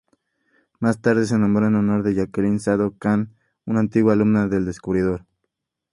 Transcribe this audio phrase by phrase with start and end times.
[0.79, 3.29] Más tarde, se nombró en honor de Jacqueline Zadoc-Kahn,
[3.67, 5.27] una antigua alumna del descubridor.